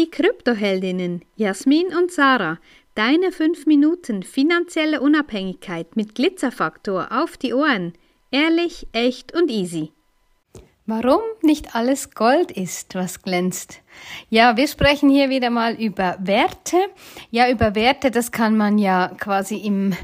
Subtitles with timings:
[0.00, 2.58] die Kryptoheldinnen Jasmin und Sarah.
[2.94, 7.92] Deine 5 Minuten finanzielle Unabhängigkeit mit Glitzerfaktor auf die Ohren.
[8.30, 9.92] Ehrlich, echt und easy.
[10.86, 13.82] Warum nicht alles Gold ist, was glänzt?
[14.30, 16.78] Ja, wir sprechen hier wieder mal über Werte.
[17.30, 19.94] Ja, über Werte, das kann man ja quasi im,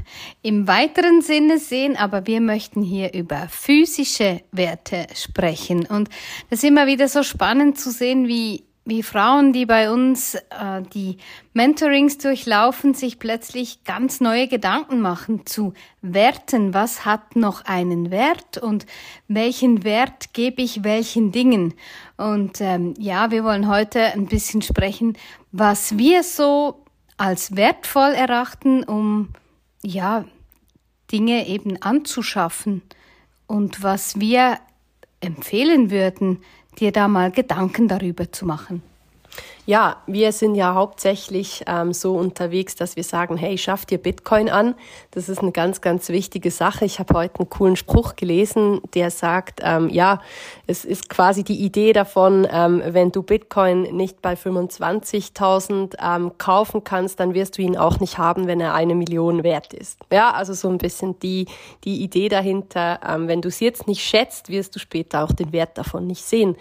[0.43, 5.87] im weiteren Sinne sehen, aber wir möchten hier über physische Werte sprechen.
[5.87, 6.09] Und
[6.51, 10.81] das ist immer wieder so spannend zu sehen, wie wie Frauen, die bei uns äh,
[10.93, 11.17] die
[11.53, 16.73] Mentorings durchlaufen, sich plötzlich ganz neue Gedanken machen zu Werten.
[16.73, 18.85] Was hat noch einen Wert und
[19.27, 21.73] welchen Wert gebe ich welchen Dingen?
[22.15, 25.17] Und ähm, ja, wir wollen heute ein bisschen sprechen,
[25.51, 26.85] was wir so
[27.17, 29.33] als wertvoll erachten, um
[29.83, 30.23] ja
[31.11, 32.83] Dinge eben anzuschaffen
[33.47, 34.59] und was wir
[35.19, 36.39] empfehlen würden,
[36.79, 38.81] dir da mal Gedanken darüber zu machen.
[39.67, 44.47] Ja, wir sind ja hauptsächlich ähm, so unterwegs, dass wir sagen, hey, schaff dir Bitcoin
[44.47, 44.75] an.
[45.11, 46.85] Das ist eine ganz, ganz wichtige Sache.
[46.85, 50.21] Ich habe heute einen coolen Spruch gelesen, der sagt, ähm, ja,
[50.67, 56.85] es ist quasi die Idee davon, ähm, wenn du Bitcoin nicht bei 25.000 ähm, kaufen
[56.85, 59.99] kannst, dann wirst du ihn auch nicht haben, wenn er eine Million wert ist.
[60.13, 61.45] Ja, also so ein bisschen die,
[61.83, 63.01] die Idee dahinter.
[63.05, 66.23] Ähm, wenn du es jetzt nicht schätzt, wirst du später auch den Wert davon nicht
[66.23, 66.55] sehen.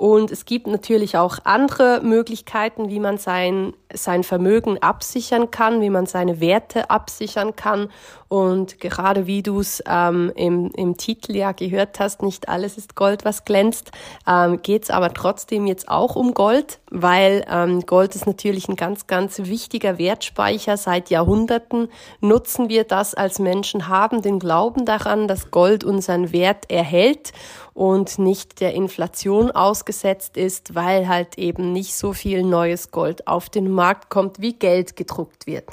[0.00, 5.90] Und es gibt natürlich auch andere Möglichkeiten, wie man sein, sein Vermögen absichern kann, wie
[5.90, 7.90] man seine Werte absichern kann.
[8.26, 12.94] Und gerade wie du es ähm, im, im Titel ja gehört hast, nicht alles ist
[12.94, 13.90] Gold, was glänzt,
[14.26, 18.76] ähm, geht es aber trotzdem jetzt auch um Gold, weil ähm, Gold ist natürlich ein
[18.76, 20.78] ganz, ganz wichtiger Wertspeicher.
[20.78, 21.88] Seit Jahrhunderten
[22.20, 27.32] nutzen wir das als Menschen, haben den Glauben daran, dass Gold unseren Wert erhält
[27.74, 29.89] und nicht der Inflation ausgesetzt
[30.36, 34.96] ist, weil halt eben nicht so viel neues Gold auf den Markt kommt, wie Geld
[34.96, 35.64] gedruckt wird.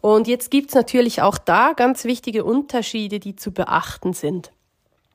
[0.00, 4.52] Und jetzt gibt's natürlich auch da ganz wichtige Unterschiede, die zu beachten sind.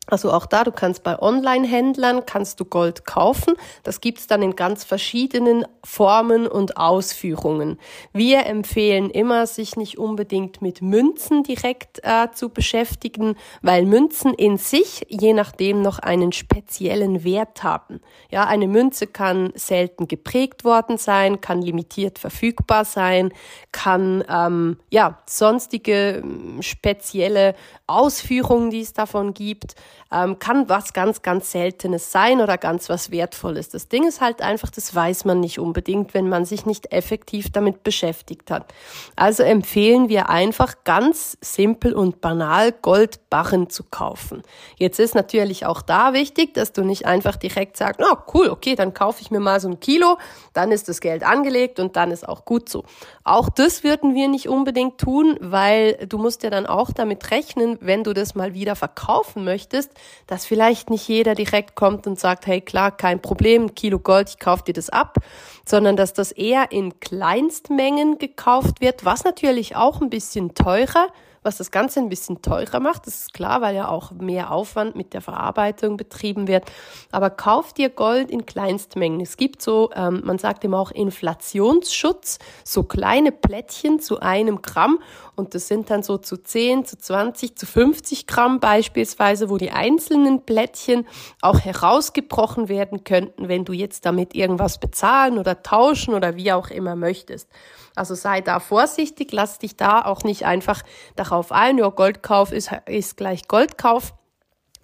[0.09, 3.53] Also auch da, du kannst bei Online-Händlern, kannst du Gold kaufen.
[3.83, 7.79] Das gibt's dann in ganz verschiedenen Formen und Ausführungen.
[8.11, 14.57] Wir empfehlen immer, sich nicht unbedingt mit Münzen direkt äh, zu beschäftigen, weil Münzen in
[14.57, 18.01] sich je nachdem noch einen speziellen Wert haben.
[18.31, 23.31] Ja, eine Münze kann selten geprägt worden sein, kann limitiert verfügbar sein,
[23.71, 26.23] kann ähm, ja sonstige
[26.61, 27.55] spezielle
[27.87, 29.75] Ausführungen, die es davon gibt
[30.11, 33.69] ähm, kann was ganz, ganz Seltenes sein oder ganz was Wertvolles.
[33.69, 37.51] Das Ding ist halt einfach, das weiß man nicht unbedingt, wenn man sich nicht effektiv
[37.51, 38.73] damit beschäftigt hat.
[39.15, 44.43] Also empfehlen wir einfach ganz simpel und banal Goldbarren zu kaufen.
[44.77, 48.75] Jetzt ist natürlich auch da wichtig, dass du nicht einfach direkt sagst, oh cool, okay,
[48.75, 50.17] dann kaufe ich mir mal so ein Kilo,
[50.53, 52.83] dann ist das Geld angelegt und dann ist auch gut so.
[53.23, 57.77] Auch das würden wir nicht unbedingt tun, weil du musst ja dann auch damit rechnen,
[57.81, 59.88] wenn du das mal wieder verkaufen möchtest,
[60.27, 64.39] dass vielleicht nicht jeder direkt kommt und sagt, hey klar, kein Problem, Kilo Gold, ich
[64.39, 65.17] kauf dir das ab,
[65.65, 71.07] sondern dass das eher in Kleinstmengen gekauft wird, was natürlich auch ein bisschen teurer
[71.43, 73.07] was das Ganze ein bisschen teurer macht.
[73.07, 76.65] Das ist klar, weil ja auch mehr Aufwand mit der Verarbeitung betrieben wird.
[77.11, 79.21] Aber kauf dir Gold in Kleinstmengen.
[79.21, 84.99] Es gibt so, ähm, man sagt immer auch Inflationsschutz, so kleine Plättchen zu einem Gramm.
[85.39, 89.71] Und das sind dann so zu 10, zu 20, zu 50 Gramm beispielsweise, wo die
[89.71, 91.07] einzelnen Plättchen
[91.41, 96.69] auch herausgebrochen werden könnten, wenn du jetzt damit irgendwas bezahlen oder tauschen oder wie auch
[96.69, 97.49] immer möchtest.
[97.95, 100.83] Also sei da vorsichtig, lass dich da auch nicht einfach
[101.15, 104.13] darauf ein, ja, Goldkauf ist, ist gleich Goldkauf.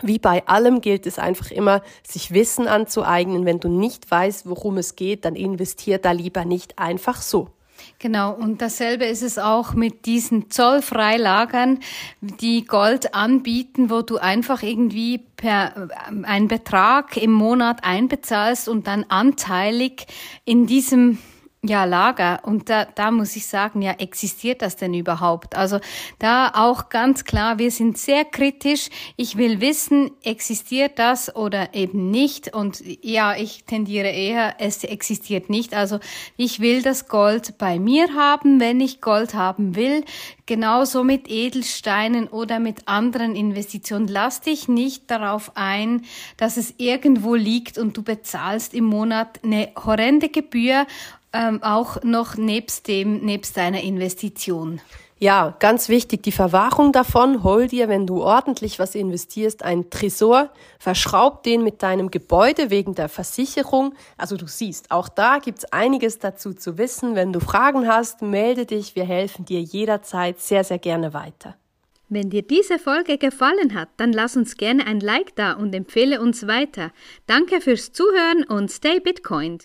[0.01, 3.45] Wie bei allem gilt es einfach immer, sich Wissen anzueignen.
[3.45, 7.54] Wenn du nicht weißt, worum es geht, dann investier da lieber nicht einfach so.
[7.99, 11.79] Genau, und dasselbe ist es auch mit diesen Zollfreilagern,
[12.21, 18.87] die Gold anbieten, wo du einfach irgendwie per äh, einen Betrag im Monat einbezahlst und
[18.87, 20.07] dann anteilig
[20.45, 21.17] in diesem
[21.67, 22.39] ja, Lager.
[22.43, 25.55] Und da, da muss ich sagen, ja, existiert das denn überhaupt?
[25.55, 25.79] Also
[26.19, 28.89] da auch ganz klar, wir sind sehr kritisch.
[29.17, 32.53] Ich will wissen, existiert das oder eben nicht?
[32.53, 35.73] Und ja, ich tendiere eher, es existiert nicht.
[35.73, 35.99] Also
[36.37, 40.03] ich will das Gold bei mir haben, wenn ich Gold haben will.
[40.47, 44.07] Genauso mit Edelsteinen oder mit anderen Investitionen.
[44.07, 46.03] Lass dich nicht darauf ein,
[46.37, 50.85] dass es irgendwo liegt und du bezahlst im Monat eine horrende Gebühr
[51.35, 54.79] ähm, auch noch nebst dem, nebst deiner Investition.
[55.17, 57.41] Ja, ganz wichtig, die Verwahrung davon.
[57.41, 62.95] Hol dir, wenn du ordentlich was investierst, einen Tresor, verschraub den mit deinem Gebäude wegen
[62.95, 63.93] der Versicherung.
[64.17, 67.15] Also du siehst, auch da gibt's einiges dazu zu wissen.
[67.15, 68.97] Wenn du Fragen hast, melde dich.
[68.97, 71.55] Wir helfen dir jederzeit sehr, sehr gerne weiter.
[72.09, 76.21] Wenn dir diese Folge gefallen hat, dann lass uns gerne ein Like da und empfehle
[76.21, 76.91] uns weiter.
[77.25, 79.63] Danke fürs Zuhören und stay Bitcoined.